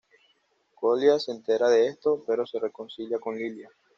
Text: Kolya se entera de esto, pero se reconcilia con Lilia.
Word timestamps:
Kolya 0.73 1.19
se 1.19 1.31
entera 1.31 1.69
de 1.69 1.85
esto, 1.85 2.23
pero 2.25 2.43
se 2.47 2.57
reconcilia 2.59 3.19
con 3.19 3.35
Lilia. 3.37 3.69